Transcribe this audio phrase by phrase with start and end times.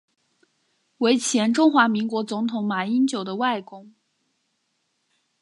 [0.97, 3.93] 为前中华民国总统马英九的外公。